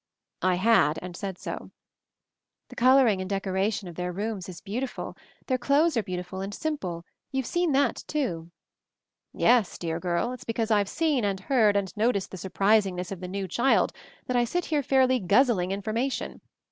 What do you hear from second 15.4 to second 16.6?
zling information.